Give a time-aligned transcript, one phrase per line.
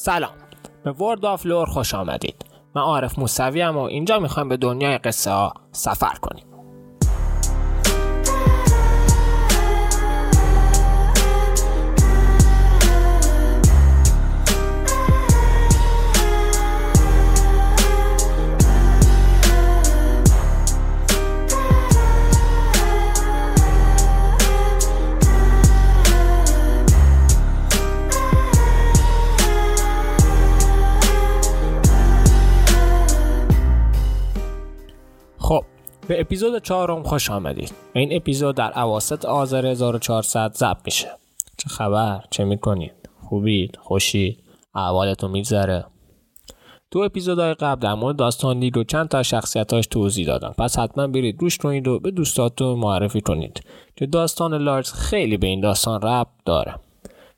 [0.00, 0.30] سلام.
[0.84, 2.44] به ورد آف لور خوش آمدید.
[2.74, 6.44] من عارف موسوی و اینجا می‌خوایم به دنیای قصه ها سفر کنیم.
[36.08, 37.72] به اپیزود چهارم خوش آمدید.
[37.92, 41.08] این اپیزود در اواسط آذر 1400 ضبط میشه.
[41.58, 44.42] چه خبر؟ چه می‌کنید؟ خوبید؟ خوشید؟
[44.74, 45.84] احوالتون میگذره؟
[46.90, 50.54] تو اپیزودهای قبل در مورد داستان لید و چند تا شخصیتاش توضیح دادم.
[50.58, 53.60] پس حتما برید روش کنید و به دوستاتون معرفی کنید.
[53.96, 56.74] که داستان لارز خیلی به این داستان ربط داره.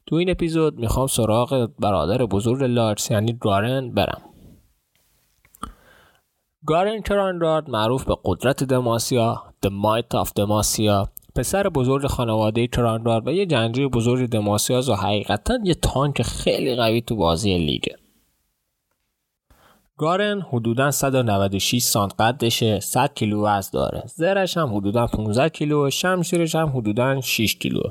[0.07, 4.23] تو این اپیزود می‌خوام سراغ برادر بزرگ لارز یعنی گارن برم.
[6.66, 13.33] گارن کراندارد معروف به قدرت دماسیا The Might of دماسیا پسر بزرگ خانواده کراندارد و
[13.33, 17.97] یه جنگجوی بزرگ دماسیاز و حقیقتا یه تانک خیلی قوی تو بازی لیگه
[20.01, 24.02] گارن حدودا 196 سانت قدشه 100 کیلو وزن داره.
[24.07, 27.83] زرش هم حدودا 15 کیلو شمشیرش هم حدودا 6 کیلو.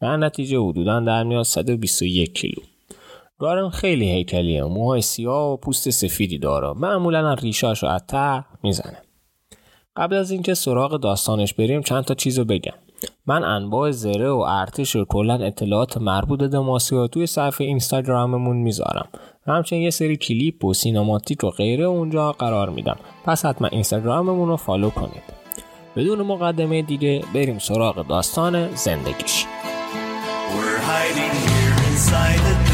[0.00, 2.62] در نتیجه حدودا در میاد 121 کیلو.
[3.38, 8.02] گارن خیلی هیکلیه موهای سیاه و پوست سفیدی داره معمولا ریشاش رو از
[8.62, 9.02] می‌زنه
[9.96, 12.72] قبل از اینکه سراغ داستانش بریم چند تا چیزو بگم.
[13.26, 19.08] من انواع زره و ارتش و کلا اطلاعات مربوط دماسیا توی صفحه اینستاگراممون می‌ذارم.
[19.46, 22.96] همچنین یه سری کلیپ و cinematic و غیره اونجا قرار میدم.
[23.24, 25.38] پس حتما اینستاگراممون رو follow کنید.
[25.96, 29.46] بدون مقدمه دیگه بریم سراغ داستان زندگیش.
[30.54, 32.67] We're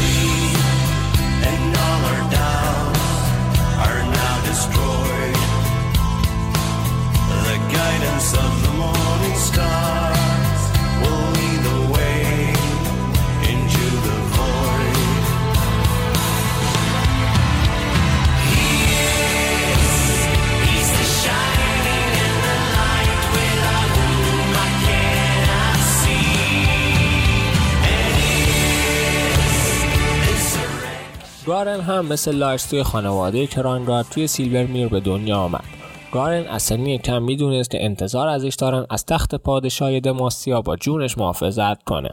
[31.85, 35.63] هم مثل لارس توی خانواده کرانگارد توی سیلور میر به دنیا آمد.
[36.11, 41.17] گارن از سنی کم می‌دونست که انتظار ازش دارن از تخت پادشاهی دماسیا با جونش
[41.17, 42.09] محافظت کنه.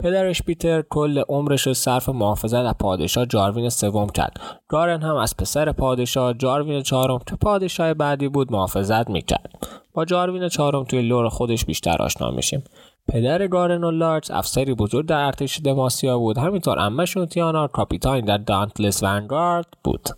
[0.00, 4.40] پدرش پیتر کل عمرش رو صرف محافظت از پادشاه جاروین سوم کرد.
[4.68, 9.66] گارن هم از پسر پادشاه جاروین چهارم که پادشاه بعدی بود محافظت می‌کرد.
[9.94, 12.64] با جاروین چهارم توی لور خودش بیشتر آشنا میشیم.
[13.08, 16.38] پدر گارن و افسری بزرگ در ارتش دماسیا بود.
[16.38, 20.08] همینطور امشون تیانا کاپیتان در دانتلس ونگارد بود.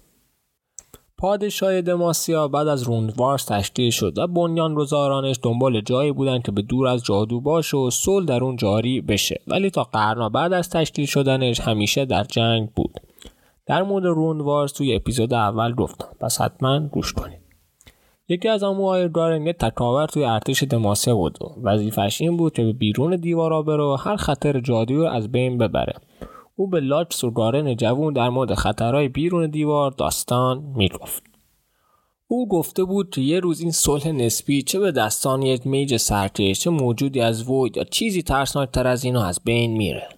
[1.18, 6.62] پادشاه دماسیا بعد از روندوارس تشکیل شد و بنیان گذارانش دنبال جایی بودن که به
[6.62, 9.40] دور از جادو باشه و صلح در اون جاری بشه.
[9.46, 13.00] ولی تا قرنا بعد از تشکیل شدنش همیشه در جنگ بود.
[13.66, 16.08] در مورد روندوارس توی اپیزود اول گفتم.
[16.20, 17.45] پس حتما گوش کنید.
[18.28, 21.38] یکی از اموهای گارن یه تکاور توی ارتش دماسیا بود.
[21.62, 25.58] وظیفش این بود که به بیرون دیوارا بره و هر خطر جادویی رو از بین
[25.58, 25.94] ببره.
[26.56, 31.22] او به لاکس و گارن جوون در مورد خطرهای بیرون دیوار داستان می‌گفت.
[32.28, 36.60] او گفته بود که یه روز این صلح نسبی چه به دستان یک میج سرکش
[36.60, 40.08] چه موجودی از وید یا چیزی ترسناکتر از اینو از بین میره.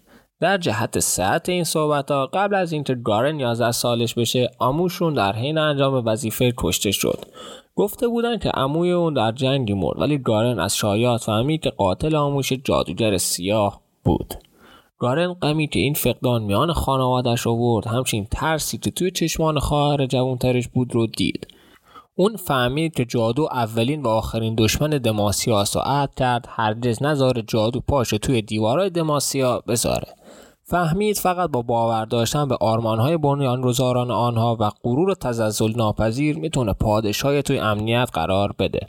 [0.41, 5.33] در جهت صحت این صحبت ها قبل از اینکه گارن 11 سالش بشه آموشون در
[5.33, 7.25] حین انجام وظیفه کشته شد.
[7.78, 12.15] گفته بودن که عموی اون در جنگی مرد ولی گارن از شایعات فهمید که قاتل
[12.16, 14.34] آموش جادوگر سیاه بود.
[14.99, 20.69] گارن غمی که این فقدان میان خانوادش آورد همچنین ترسی که توی چشمان خواهر جوانترش
[20.69, 21.47] بود رو دید.
[22.15, 28.10] اون فهمید که جادو اولین و آخرین دشمن دماسیا عهد کرد هرگز نذاره جادو پاش
[28.10, 30.18] توی دیوارای دماسیا بذاره.
[30.71, 37.42] فهمید فقط با باور داشتن به آرمانهای بنیانگذاران آنها و غرور تزلزل ناپذیر می‌تونه پادشاهی
[37.42, 38.81] توی امنیت قرار بده.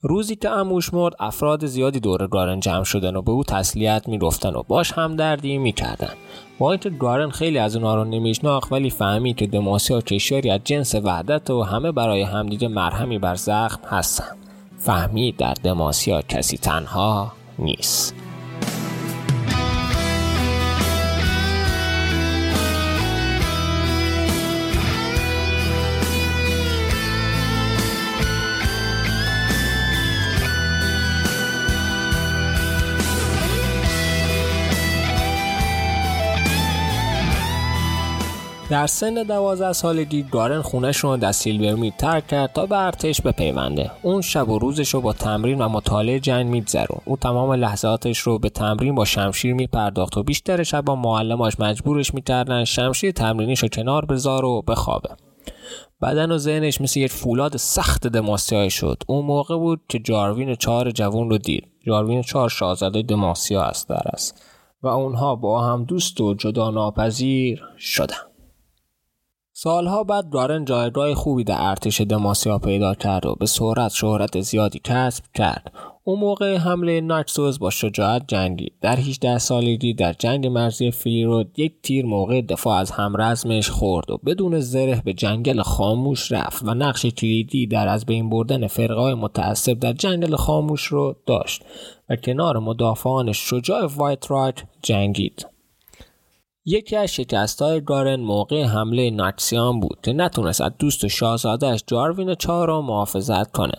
[0.00, 4.54] روزی که اموش مرد افراد زیادی دور گارن جمع شدن و به او تسلیت می‌گفتن
[4.54, 6.12] و باش همدردی می‌کردن.
[6.58, 10.94] با اینکه گارن خیلی از اونها رو نمیشناخت ولی فهمید که دماسیا کشوری از جنس
[10.94, 14.36] وحدت و همه برای همدیگه مرهمی بر زخم هستن.
[14.78, 18.25] فهمید در دماسیا کسی تنها نیست.
[38.70, 43.90] در سن دوازده سالگی گارن خونش رو در سیلورمید ترک کرد تا به ارتش بپیونده.
[44.02, 48.38] اون شب و روزش رو با تمرین و مطالعه جنگ میگذرون او تمام لحظاتش رو
[48.38, 53.68] به تمرین با شمشیر میپرداخت و بیشتر شب با معلماش مجبورش می‌کردن شمشیر تمرینیش رو
[53.68, 55.10] کنار بذار و بخوابه.
[56.02, 59.02] بدن و ذهنش مثل یک فولاد سخت دماسیای شد.
[59.06, 61.68] اون موقع بود که جاروین چهار جوون رو دید.
[61.86, 64.42] جاروین چهار شاهزاده دماسیا است در است
[64.82, 68.25] و اونها با هم دوست و جدا ناپذیر شدن.
[69.58, 74.80] سالها بعد دارن جایگاه خوبی در ارتش دماسیا پیدا کرد و به سرعت شهرت زیادی
[74.84, 75.72] کسب کرد.
[76.04, 78.72] اون موقع حمله ناکسوس با شجاعت جنگید.
[78.80, 84.18] در 18 سالگی در جنگ مرزی فیلرود یک تیر موقع دفاع از همرزمش خورد و
[84.26, 89.78] بدون زره به جنگل خاموش رفت و نقش کلیدی در از بین بردن فرقای متعصب
[89.78, 91.62] در جنگل خاموش رو داشت
[92.10, 95.55] و کنار مدافعان شجاع وایت راک جنگید.
[96.68, 102.34] یکی از شکستهای گارن موقع حمله ناکسیان بود که نتونست از دوست و شاهزادهش جاروین
[102.34, 103.74] چهار را محافظت کنه.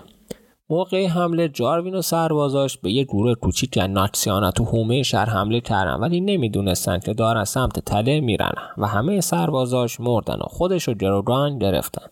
[0.69, 5.61] موقع حمله جاروین و سربازاش به یک گروه کوچیک از ناکسیان تو حومه شهر حمله
[5.61, 10.93] کردن ولی نمی‌دونستند که دارن سمت تله میرن و همه سربازاش مردن و خودش رو
[10.93, 12.07] جروگان گرفتن.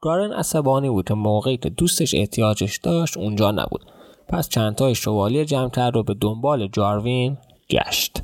[0.00, 3.86] گارن عصبانی بود که موقعی که دوستش احتیاجش داشت اونجا نبود.
[4.28, 7.38] پس چندتای شوالیه جمع کرد و به دنبال جاروین
[7.70, 8.22] گشت.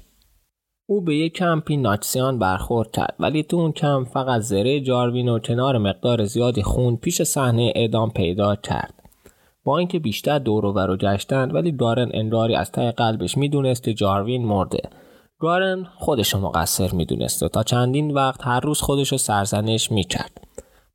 [0.93, 5.39] او به یک کمپی ناکسیان برخورد کرد ولی تو اون کمپ فقط زره جاروین و
[5.39, 8.95] کنار مقدار زیادی خون پیش صحنه اعدام پیدا کرد.
[9.65, 14.45] با اینکه بیشتر دور و گشتند ولی گارن انگاری از ته قلبش می‌دونست که جاروین
[14.45, 14.81] مرده.
[15.39, 20.41] گارن خودشو مقصر می‌دونست و تا چندین وقت هر روز خودشو سرزنش می‌کرد.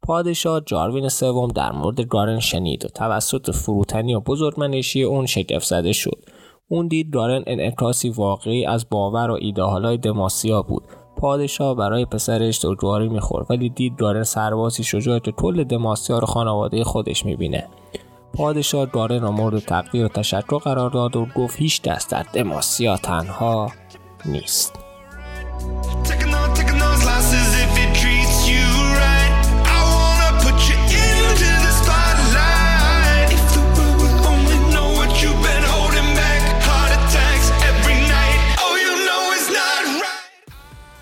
[0.04, 5.94] پادشاه جاروین سوم در مورد گارن شنید و توسط فروتنی و بزرگمنشی اون شگفت زده
[5.94, 6.37] شد.
[6.70, 10.84] اون دید گارن انعکاسی واقعی از باور و ایدهالای دماسیا بود.
[11.18, 16.84] پادشاه برای پسرش دوجواری می‌خورد ولی دید گارن سربازی شجاع که کل دماسیا رو خانواده
[16.84, 17.68] خودش می‌بینه.
[18.34, 22.98] پادشاه گارن را مورد تقدیر و تشکر قرار داد و گفت هیچ دست در دماسیا
[22.98, 23.72] تنها
[24.26, 24.87] نیست.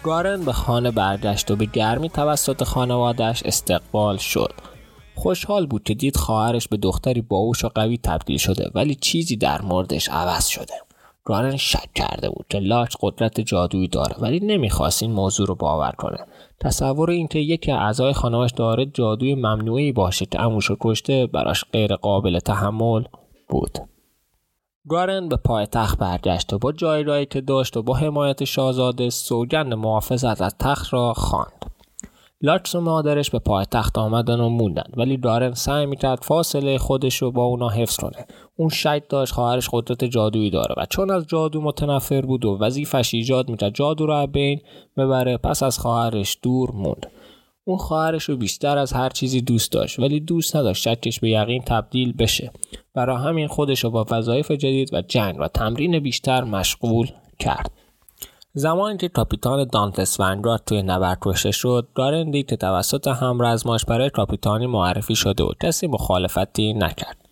[0.06, 4.54] گارن به خانه برگشت و به گرمی توسط خانوادهش استقبال شد.
[5.16, 9.62] خوشحال بود که دید خواهرش به دختری باهوش و قوی تبدیل شده ولی چیزی در
[9.62, 10.74] موردش عوض شده.
[11.24, 15.92] گارن شک کرده بود که لاک قدرت جادویی داره ولی نمی‌خواست این موضوع رو باور
[15.92, 16.18] کنه.
[16.60, 21.96] تصور اینکه یکی از اعضای خانهاش داره جادوی ممنوعی باشه که اموش کشته براش غیر
[21.96, 23.04] قابل تحمل
[23.50, 23.80] بود.
[24.90, 29.74] گارن به پای تخت برگشت و با جایگاهی که داشت و با حمایت شاهزاده سوگند
[29.74, 31.66] محافظت از تخت را خواند.
[32.42, 37.22] لاکس و مادرش به پای تخت آمدن و موندن ولی گارن سعی می‌کرد فاصله خودش
[37.22, 38.26] رو با اونا حفظ کنه.
[38.56, 43.14] اون شک داشت خواهرش قدرت جادویی داره و چون از جادو متنفر بود و وظیفش
[43.14, 44.62] ایجاد می‌کرد جادو رو از بین
[44.98, 47.08] ببره پس از خواهرش دور موند.
[47.68, 51.62] اون خواهرش رو بیشتر از هر چیزی دوست داشت ولی دوست نداشت شکش به یقین
[51.62, 52.52] تبدیل بشه.
[52.94, 57.08] برای همین خودش رو با وظایف جدید و جنگ و تمرین بیشتر مشغول
[57.40, 57.72] کرد.
[58.54, 64.10] زمانی که کاپیتان دانتس ونگارد توی نبرد کشته شد گارن دید که توسط همرزماش برای
[64.10, 67.25] کاپیتانی معرفی شده و کسی مخالفتی نکرد.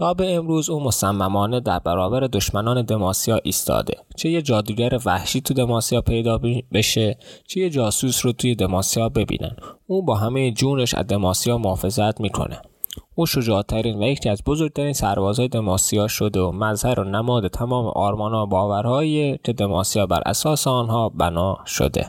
[0.00, 3.94] تا به امروز او مصممانه در برابر دشمنان دماسیا ایستاده.
[4.16, 6.40] چه یه جادوگر وحشی تو دماسیا پیدا
[6.72, 9.56] بشه چه یه جاسوس رو توی دماسیا ببینن.
[9.86, 12.62] او با همه جونش از دماسیا محافظت می‌کنه.
[13.14, 18.42] او شجاعترین و یکی از بزرگترین سربازهای دماسیا شده و مظهر و نماد تمام آرمانها
[18.42, 22.06] و باورهایی که دماسیا بر اساس آنها بنا شده.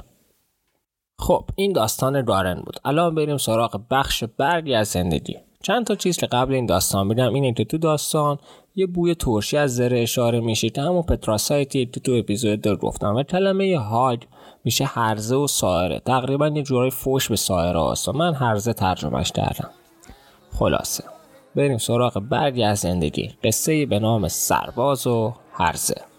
[1.19, 2.75] خب این داستان گارن بود.
[2.85, 5.37] الان بریم سراغ بخش برگی از زندگی.
[5.61, 7.33] چند تا چیز که قبل این داستان بگم.
[7.33, 8.37] اینه که تو داستان
[8.75, 13.15] یه بوی ترشی از زره اشاره میشه که همون پتراسایتی که تو اپیزود در گفتم.
[13.15, 14.19] و کلمه هاگ
[14.63, 19.31] میشه هرزه و سایره تقریبا یه جورای فوش به سایره هست و من هرزه ترجمهش
[19.31, 19.69] کردم.
[20.59, 21.03] خلاصه.
[21.55, 23.31] بریم سراغ برگی از زندگی.
[23.43, 26.10] قصه به نام سرباز و هرزه.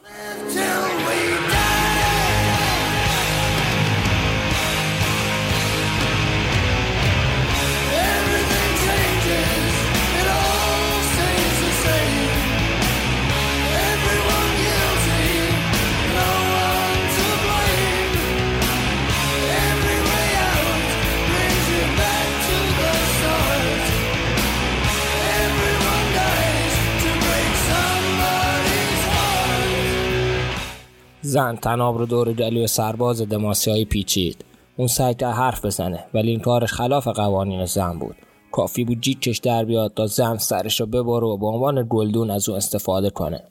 [31.33, 34.45] زن تناب رو دور گلوی سرباز دماسیایی پیچید.
[34.77, 38.17] اون سعی کرد حرف بزنه ولی این کارش خلاف قوانین زن بود.
[38.53, 42.49] کافی بود جیکش در بیاد تا زن سرش رو ببره و به عنوان گلدون از
[42.49, 43.45] اون استفاده کنه.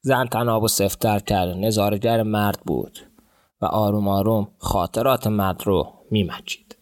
[0.00, 2.98] زن تناب و سفتر کرد نظارگر مرد بود
[3.60, 6.76] و آروم آروم خاطرات مرد رو میمچید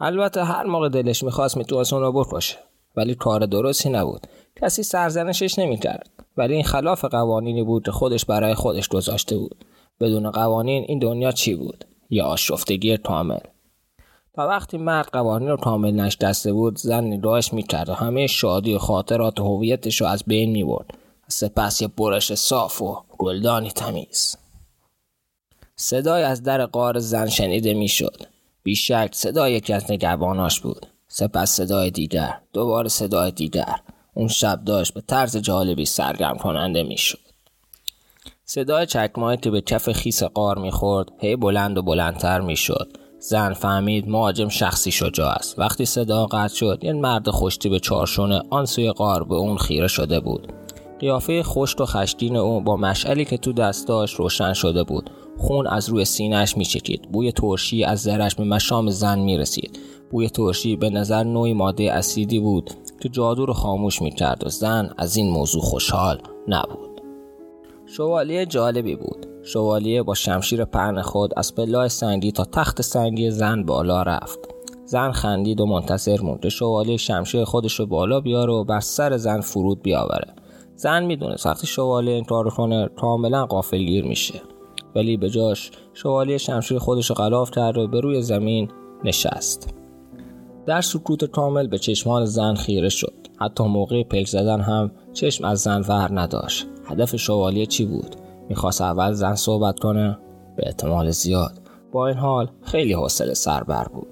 [0.00, 2.56] البته هر موقع دلش می‌خواست می‌تونست اون رو بکشه
[2.96, 4.26] ولی کار درستی نبود.
[4.60, 6.10] کسی سرزنشش نمی‌کرد.
[6.36, 9.64] ولی این خلاف قوانینی بود که خودش برای خودش گذاشته بود.
[10.00, 13.38] بدون قوانین این دنیا چی بود؟ یا آشفتگی کامل.
[14.34, 18.78] تا وقتی مرد قوانین رو کامل نشدسته بود زن نگاهش می‌کرد و همه شادی و
[18.78, 20.94] خاطرات هویتش رو از بین می‌برد.
[21.28, 24.36] سپس یه برش صاف و گلدانی تمیز.
[25.76, 28.22] صدای از در قار زن شنیده می‌شد.
[28.62, 29.86] بیشک صدای یکی از
[30.62, 30.86] بود.
[31.08, 32.40] سپس صدای دیگر.
[32.52, 33.74] دوباره صدای دیگر.
[34.16, 37.18] اون شب داشت به طرز جالبی سرگرم کننده می‌شد.
[38.44, 42.88] صدای چکمایی که به کف خیس قار می‌خورد هی بلند و بلندتر می‌شد.
[43.18, 48.42] زن فهمید مهاجم شخصی شجاع است وقتی صدا قطع شد یه مرد خشتی به چارشونه
[48.50, 50.52] آن سوی قار به اون خیره شده بود.
[51.00, 55.10] قیافه خشک و خشکین او با مشعلی که تو دستاش روشن شده بود.
[55.38, 57.12] خون از روی سینهش میچکید.
[57.12, 59.78] بوی ترشی از زرش به مشام زن می‌رسید.
[60.10, 62.70] بوی ترشی به نظر نوعی ماده اسیدی بود.
[63.00, 67.00] که جادو رو خاموش می‌کرد و زن از این موضوع خوشحال نبود.
[67.86, 69.26] شوالیه جالبی بود.
[69.42, 74.38] شوالیه با شمشیر پهن خود از پلای سنگی تا تخت سنگی زن بالا رفت.
[74.84, 76.48] زن خندید و منتظر موند.
[76.48, 80.34] شوالیه شمشیر خودش رو بالا بیاره و بر سر زن فرود بیاوره.
[80.76, 84.42] زن می‌دونست وقتی شوالیه این کار کنه کاملا غافلگیر میشه.
[84.94, 88.70] ولی به جاش شوالیه شمشیر خودش رو غلاف کرد و به روی زمین
[89.04, 89.74] نشست.
[90.66, 93.14] در سکوت کامل به چشمان زن خیره شد.
[93.40, 96.66] حتی موقع پلک زدن هم چشم از زن ور نداشت.
[96.84, 98.16] هدف شوالیه چی بود؟
[98.48, 100.18] می‌خواست اول زن صحبت کنه؟
[100.56, 101.52] به احتمال زیاد.
[101.92, 104.08] با این حال خیلی حوصله سربر بود.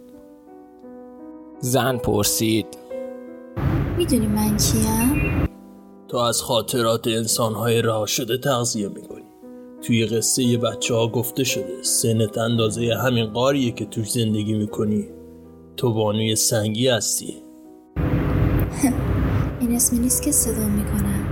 [1.60, 2.66] زن پرسید.
[3.98, 5.48] می‌دونی من کیم؟
[6.08, 9.24] تو از خاطرات انسانهای رها شده تغذیه می‌کنی.
[9.82, 15.08] توی قصه یه بچه ها گفته شده سنت اندازه همین قاریه که توش زندگی می‌کنی.
[15.76, 17.42] تو بانوی سنگی هستی
[19.60, 21.26] این اسمی نیست که صدا می‌کنم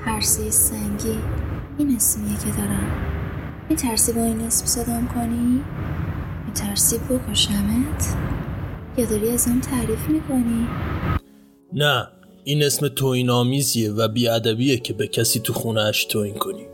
[0.00, 1.18] هرسه سنگی
[1.78, 3.12] این اسمیه که دارم
[3.68, 5.60] میترسی با این اسم صدام کنی؟
[6.46, 8.16] میترسی بکشمت؟
[8.96, 10.68] یا داری ازم تعریف می‌کنی؟
[11.72, 12.08] نه
[12.44, 16.66] این اسم توهین آمیزیه و بیادبیه که به کسی تو خونه اش توهین کنی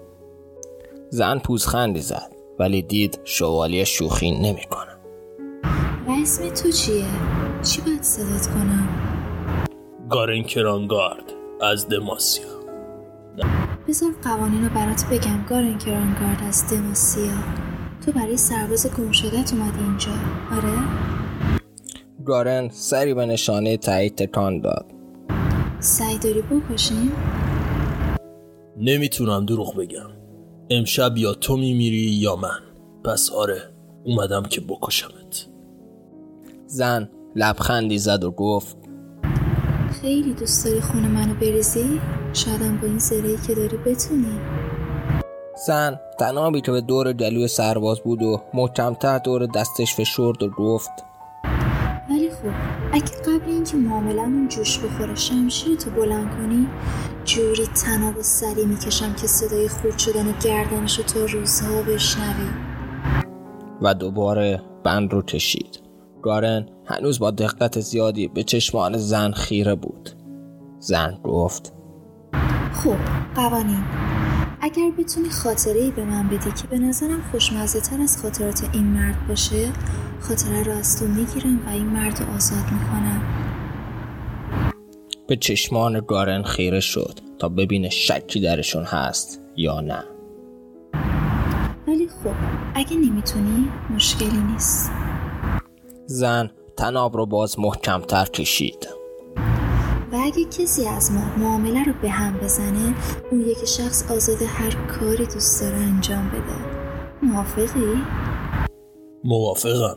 [1.11, 4.88] زن پوزخندی زد ولی دید شوالیه شوخی نمی‌کنه
[6.28, 7.04] اسم تو چیه؟
[7.62, 8.88] چی باید صدات کنم؟
[10.11, 11.32] گارن کرانگارد
[11.62, 12.47] از دماسیا
[13.88, 17.38] بذار قوانین رو برات بگم گارن کرانگارد از دماسیا
[18.06, 20.11] تو برای سرباز گم شدت اومدی اینجا
[20.56, 20.78] آره؟
[22.25, 24.87] گارن سری به نشانه تایید تکان داد
[25.80, 27.12] سعی داری بکشیم؟
[28.76, 30.11] نمی‌تونم دروغ بگم
[30.70, 32.61] امشب یا تو میمیری یا من
[33.04, 33.62] پس آره
[34.04, 35.58] اومدم که بکشمت
[36.71, 38.77] زن لبخندی زد و گفت
[40.03, 42.01] خیلی دوست داری خونه منو بریزی؟
[42.33, 44.41] شایدم با این زرهی که داری بتونی.
[45.67, 50.91] زن تنابی که به دور گلوی سرباز بود و محکمتر دور دستش فشرد و گفت
[52.11, 52.53] ولی خب
[52.93, 56.67] اگه قبل اینکه معاملمون جوش بخوره شمشیر تو بلند کنی
[57.25, 62.49] جوری تناب و سری می‌کشم که صدای خورد شدن گردنشو تا روزها بشنوی.
[63.83, 65.88] و دوباره بند رو کشید.
[66.23, 70.11] گارن هنوز با دقت زیادی به چشمان زن خیره بود.
[70.79, 71.73] زن گفت
[72.73, 72.97] خب
[73.35, 73.85] قوانین.
[74.61, 78.85] اگر بتونی خاطره ای به من بدی که به نظرم خوشمزه تر از خاطرات این
[78.85, 79.69] مرد باشه
[80.21, 83.23] خاطره رو از تو می‌گیرم و این مرد رو آزاد می‌کنم.
[85.29, 90.05] به چشمان گارن خیره شد تا ببینه شکی درشون هست یا نه.
[91.89, 92.35] ولی خب
[92.75, 94.91] اگه نمی‌تونی مشکلی نیست.
[96.11, 98.88] زن تناب رو باز محکمتر کشید.
[100.12, 102.95] و اگه کسی از ما معامله رو به هم بزنه
[103.31, 106.57] اون یکی شخص آزاده هر کاری دوست داره انجام بده.
[107.23, 108.03] موافقی؟
[109.25, 109.95] موافقم.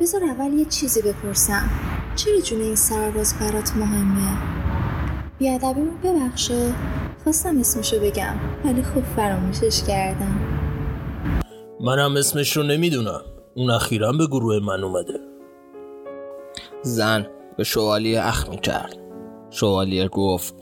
[0.00, 1.70] بذار اول یه چیزی بپرسم.
[2.16, 4.38] چرا جون این سرباز برات مهمه؟
[5.38, 6.72] بیادبیمو ببخشا.
[7.24, 10.40] خواستم اسمشو بگم ولی خب فراموشش کردم.
[11.80, 13.20] منم اسمش رو نمی‌دونم.
[13.54, 15.20] اون اخیرا به گروه من اومده.
[16.82, 18.96] زن به شوالیه اخ می کرد.
[19.50, 20.54] شوالیه گفت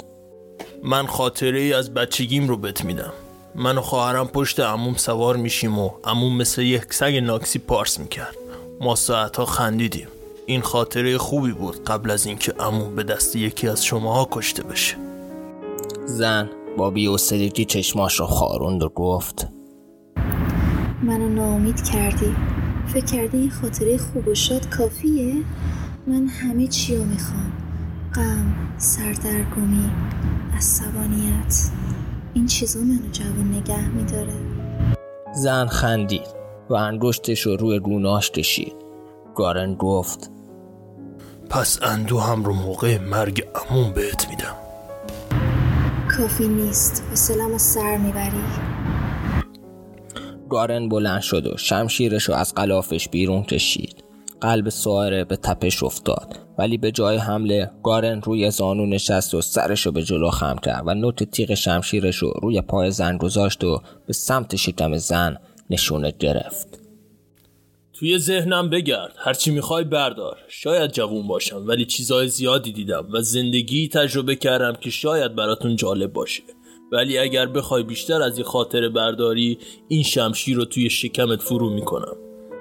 [0.83, 3.13] من خاطره ای از بچگیم رو بهت میدم.
[3.55, 8.37] من و خواهرم پشت عموم سوار میشیم و عموم مثل یک سگ ناکسی پارس می‌کرد.
[8.81, 10.09] ما ساعتها خندیدیم.
[10.47, 14.97] این خاطره خوبی بود قبل از اینکه عموم به دست یکی از شماها کشته بشه.
[16.07, 19.49] زن با بیوسلگی چشماش رو خاروند و گفت
[21.03, 22.37] منو ناامید کردی.
[22.93, 25.35] فکر کردی این خاطره خوب و شاد کافیه؟
[26.07, 27.53] من همه چی رو می‌خوام.
[28.15, 29.91] غم، سردرگمی،
[30.57, 31.71] عصبانیت.
[32.35, 34.35] این چیزا منو جوان نگه میداره.
[35.35, 36.27] زن خندید
[36.71, 38.75] و انگشتش رو روی گوناش کشید.
[39.35, 40.31] گارن گفت
[41.51, 44.57] پس اندو هم رو موقع مرگ عموم بهت میدم.
[46.17, 47.05] کافی نیست.
[47.11, 48.70] حوصله‌مو سر می‌بری.
[50.51, 54.05] گارن بلند شد و شمشیرش رو از قلافش بیرون کشید.
[54.41, 56.37] قلب سواره به تپش افتاد.
[56.59, 60.83] ولی به جای حمله گارن روی زانو نشست و سرش رو به جلو خم کرد
[60.87, 65.37] و نوت تیغ شمشیرش رو روی پای زن گذاشت و به سمت شکم زن
[65.71, 66.81] نشونه گرفت.
[67.93, 69.15] توی ذهنم بگرد.
[69.19, 70.37] هرچی می‌خوای بردار.
[70.49, 76.13] شاید جوون باشم ولی چیزای زیادی دیدم و زندگی تجربه کردم که شاید براتون جالب
[76.13, 76.43] باشه.
[76.93, 82.17] ولی اگر بخوای بیشتر از این خاطره برداری این شمشیر رو توی شکمت فرو می‌کنم.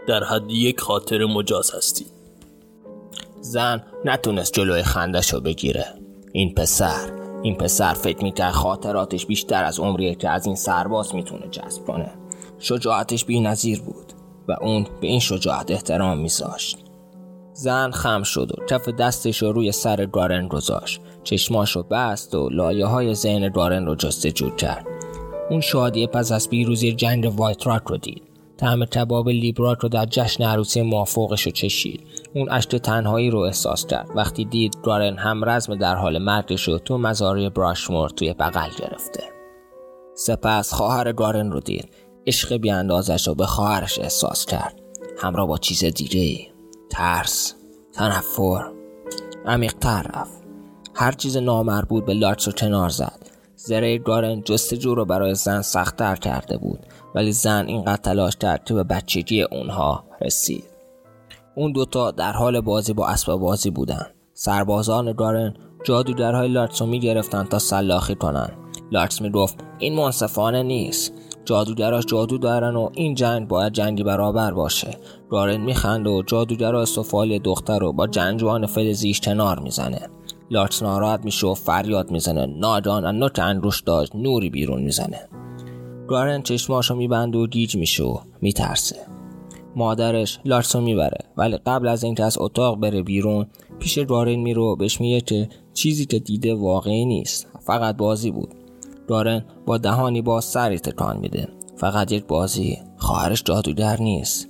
[0.07, 2.05] در حد یک خاطره مجاز هستی.
[3.41, 5.85] زن نتونست جلوی خندش رو بگیره.
[6.31, 7.11] این پسر
[7.43, 12.11] این پسر فکر می‌کرد خاطراتش بیشتر از عمریه که از این سرباز می‌تونه جذب کنه.
[12.59, 14.13] شجاعتش بی نظیر بود
[14.47, 16.77] و اون به این شجاعت احترام میذاشت.
[17.53, 21.01] زن خم شد و کف دستش رو روی سر گارن گذاشت.
[21.23, 24.85] چشماش رو بست و لایه های ذهن گارن رو جستجو کرد.
[25.49, 28.23] اون شادی پس از پیروزی جنگ وایت راک رو دید.
[28.57, 32.03] طعم کباب لیبرات رو در جشن عروسی موافقش رو چشید.
[32.35, 34.09] اون اشک تنهایی رو احساس کرد.
[34.15, 39.23] وقتی دید گارن هم رزم در حال مرگش رو تو مزاری براشمور توی بغل گرفته.
[40.15, 41.89] سپس خواهر گارن رو دید.
[42.27, 44.81] عشق بیاندازش رو به خواهرش احساس کرد.
[45.17, 46.47] همراه با چیز دیگه
[46.89, 47.55] ترس.
[47.93, 48.71] تنفر.
[49.45, 50.38] عمیقتر رفت.
[50.99, 53.19] هر چیز نامربوط به لارچ رو کنار زد.
[53.55, 56.79] زره گارن جستجو رو برای زن سختتر کرده بود
[57.15, 60.63] ولی زن اینقدر تلاش کرد که به بچگی اونها رسید.
[61.55, 64.05] اون دوتا در حال بازی با اسباب بازی بودن.
[64.33, 68.49] سربازان گارن جادوگرهای لارتس رو می‌گرفتن تا سلاخی کنن.
[68.91, 71.13] لارتس می‌گفت این منصفانه نیست.
[71.45, 74.97] جادوگراش جادو دارن و این جنگ باید جنگی برابر باشه.
[75.29, 80.09] گارن میخند و جادوگرا سفالی دختر رو با جنگجوان فلزیش کنار می‌زنه.
[80.51, 82.45] لارتس ناراحت میشه و فریاد می‌زنه.
[82.45, 85.19] ناجان از نوک انگوش داشت نوری بیرون می‌زنه.
[86.07, 88.95] گارن چشماشو میبنده و گیج میشه و میترسه.
[89.75, 93.45] مادرش لارسو می‌بره ولی قبل از اینکه از اتاق بره بیرون
[93.79, 98.53] پیش گارن میره و بهش میگه که چیزی که دیده واقعی نیست فقط بازی بود.
[99.07, 101.47] گارن با دهانی باز سری تکان میده.
[101.75, 104.47] فقط یک بازی خواهرش جادوگر نیست.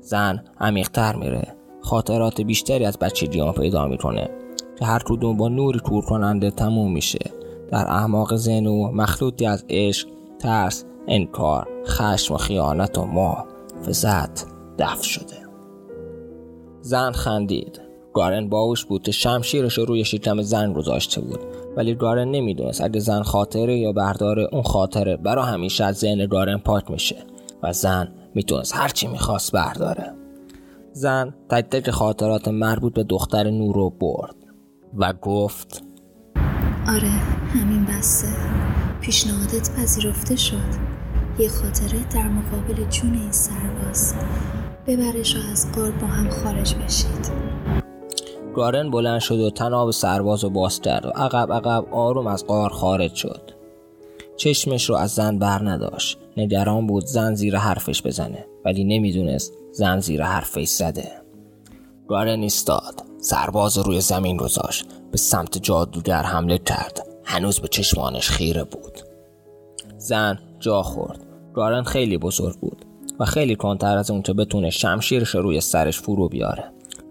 [0.00, 1.54] زن عمیقتر میره.
[1.80, 4.30] خاطرات بیشتری از بچگیان پیدا می‌کنه.
[4.78, 7.30] که هر کدوم با نوری کور کننده تموم میشه.
[7.70, 10.08] در اعماق ذهن و مخلوطی از عشق
[10.38, 13.44] ترس انکار خشم و خیانت و ما
[13.86, 14.46] فزت
[14.78, 15.36] دفع شده.
[16.80, 17.80] زن خندید.
[18.14, 21.40] گارن باوش بود که شمشیرش رو روی شکم زن گذاشته بود.
[21.76, 26.58] ولی گارن نمی‌دونست اگه زن خاطره یا برداره اون خاطره برا همیشه از ذهن گارن
[26.58, 27.16] پاک میشه
[27.62, 30.12] و زن می‌تونست هرچی می‌خواست برداره.
[30.92, 34.34] زن تک تک خاطرات مربوط به دختر نور رو برد.
[34.96, 35.82] و گفت
[36.88, 37.08] آره
[37.54, 38.28] همین بسته
[39.00, 40.94] پیشنهادت پذیرفته شد.
[41.38, 44.14] یه خاطره در مقابل جون این سرباز.
[44.86, 47.30] ببرش و از غار با هم خارج بشید.
[48.54, 52.70] گارن بلند شد و تناب سرباز رو باز کرد و عقب عقب آروم از غار
[52.70, 53.50] خارج شد.
[54.36, 56.18] چشمش رو از زن بر نداشت.
[56.36, 61.12] نگران بود زن زیر حرفش بزنه ولی نمی‌دونست زن زیر حرفش زده.
[62.08, 63.03] گارن ایستاد.
[63.24, 64.86] سرباز رو روی زمین گذاشت.
[65.10, 67.08] به سمت جادوگر حمله کرد.
[67.24, 69.00] هنوز به چشمانش خیره بود.
[69.96, 71.20] زن جا خورد.
[71.54, 72.84] گارن خیلی بزرگ بود
[73.20, 76.64] و خیلی کنتر از اون که بتونه شمشیرش رو روی سرش فرو بیاره.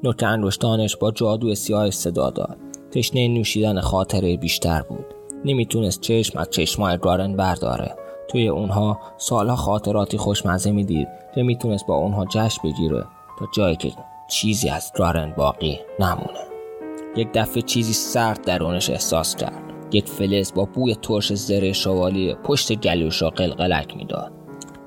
[0.03, 2.57] نوک انگشتانش با جادو سیاه صدا داد.
[2.91, 5.05] تشنه نوشیدن خاطره بیشتر بود.
[5.45, 7.95] نمی‌تونست چشم از چشمای گارن برداره.
[8.27, 13.03] توی اونها سالها خاطراتی خوشمزه می‌دید که می‌تونست با اونها جشن بگیره
[13.39, 13.91] تا جایی که
[14.27, 16.39] چیزی از گارن باقی نمونه.
[17.15, 19.63] یک دفعه چیزی سرد درونش احساس کرد.
[19.91, 24.31] یک فلز با بوی ترش زره شوالی پشت گلوش را قلقلک می‌داد.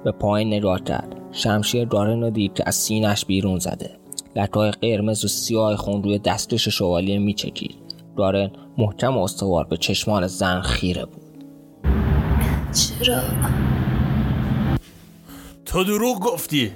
[0.05, 1.21] به پایین نگاه کرد.
[1.33, 3.91] شمشیر گارن را دید که از سینش بیرون زده.
[4.37, 7.77] لکهای قرمز و سیاه خون روی دستش شوالیه میچکید.
[8.17, 11.23] گارن محکم و استوار به چشمان زن خیره بود.
[12.73, 13.23] چرا؟
[15.65, 16.73] تو دروغ گفتی.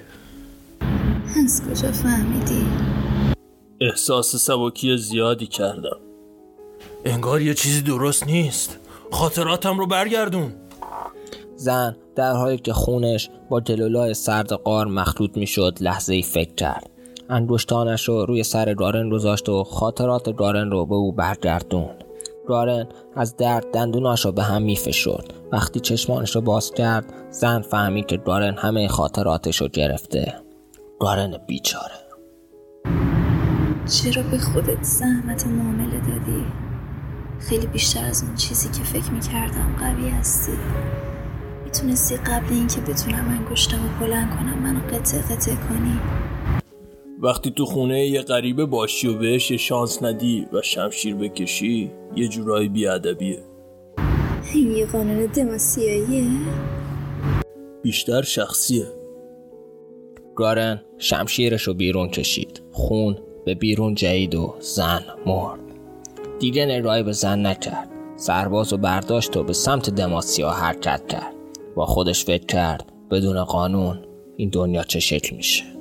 [1.37, 2.67] از کجا فهمیدی؟
[3.81, 5.97] احساس سبکی زیادی کردم.
[7.05, 8.79] انگار یه چیزی درست نیست.
[9.11, 10.53] خاطراتم رو برگردون.
[11.57, 16.91] زن در حالی که خونش با جلولای سرد قار مخلوط می‌شد لحظه ای فکر کرد.
[17.29, 22.05] انگشتانش رو روی سر گارن گذاشت و خاطرات گارن رو به او برگردوند.
[22.47, 25.35] گارن از درد دندوناش رو به هم میفشرد.
[25.53, 30.35] وقتی چشمانش رو باز کرد زن فهمید که گارن همه خاطراتش رو گرفته.
[31.01, 32.01] گارن بیچاره.
[33.87, 36.45] چرا به خودت زحمت معامله دادی؟
[37.39, 40.53] خیلی بیشتر از اون چیزی که فکر می‌کردم قوی هستی.
[41.65, 46.01] می‌تونستی قبل اینکه بتونم انگشتم رو بلند کنم منو قطع قطع کنی؟
[47.23, 52.29] وقتی تو خونه یه غریبه باشی و بهش یه شانس ندی و شمشیر بکشی یه
[52.29, 53.43] جورایی بیادبیه.
[54.55, 56.27] این یه قانون دماسیاییه.
[57.83, 59.00] بیشتر شخصیه.
[60.35, 62.63] گارن شمشیرش رو بیرون کشید.
[62.73, 65.61] خون به بیرون جهید و زن مرد.
[66.39, 67.89] دیگه نگاهی به زن نکرد.
[68.17, 71.35] سرباز و برداشت و به سمت دماسیا حرکت کرد.
[71.75, 73.99] با خودش فکر کرد بدون قانون
[74.37, 75.80] این دنیا چه شکل میشه.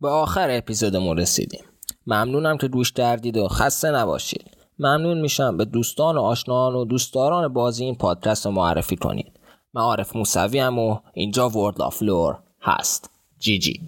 [0.00, 1.64] به آخر اپیزودمون رسیدیم.
[2.06, 4.44] ممنونم که گوش کردید و خسته نباشید.
[4.78, 9.32] ممنون میشم به دوستان و آشنایان و دوستداران بازی این پادکست رو معرفی کنید.
[9.74, 13.10] من عارف موسوی‌ام و اینجا World Of Lore هست.
[13.38, 13.80] GG.